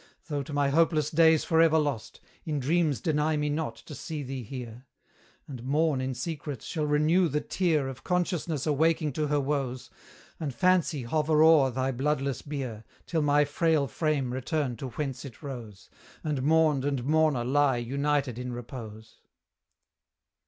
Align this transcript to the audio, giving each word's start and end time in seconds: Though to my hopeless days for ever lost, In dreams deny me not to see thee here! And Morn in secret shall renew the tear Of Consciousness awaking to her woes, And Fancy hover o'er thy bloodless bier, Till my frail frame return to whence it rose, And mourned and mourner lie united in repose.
Though 0.29 0.41
to 0.41 0.51
my 0.51 0.69
hopeless 0.69 1.11
days 1.11 1.43
for 1.43 1.61
ever 1.61 1.77
lost, 1.77 2.21
In 2.43 2.59
dreams 2.59 3.01
deny 3.01 3.37
me 3.37 3.49
not 3.51 3.75
to 3.75 3.93
see 3.93 4.23
thee 4.23 4.41
here! 4.41 4.87
And 5.47 5.61
Morn 5.63 6.01
in 6.01 6.15
secret 6.15 6.63
shall 6.63 6.87
renew 6.87 7.27
the 7.27 7.39
tear 7.39 7.87
Of 7.87 8.03
Consciousness 8.03 8.65
awaking 8.65 9.13
to 9.13 9.27
her 9.27 9.39
woes, 9.39 9.91
And 10.39 10.55
Fancy 10.55 11.03
hover 11.03 11.43
o'er 11.43 11.69
thy 11.69 11.91
bloodless 11.91 12.41
bier, 12.41 12.83
Till 13.05 13.21
my 13.21 13.45
frail 13.45 13.85
frame 13.85 14.33
return 14.33 14.75
to 14.77 14.87
whence 14.89 15.23
it 15.23 15.43
rose, 15.43 15.87
And 16.23 16.41
mourned 16.41 16.83
and 16.83 17.03
mourner 17.05 17.43
lie 17.45 17.77
united 17.77 18.39
in 18.39 18.53
repose. 18.53 19.19